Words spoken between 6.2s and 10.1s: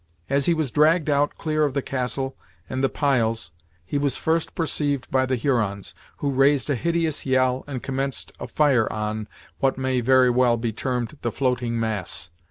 raised a hideous yell and commenced a fire on, what may